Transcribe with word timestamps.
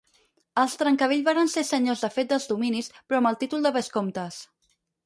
Els 0.61 0.77
Trencavell 0.81 1.21
varen 1.27 1.51
ser 1.57 1.65
senyors 1.67 2.03
de 2.07 2.11
fet 2.17 2.33
dels 2.35 2.51
dominis 2.55 2.91
però 2.99 3.21
amb 3.23 3.33
el 3.35 3.41
títol 3.45 3.69
de 3.71 3.77
vescomtes. 3.79 4.43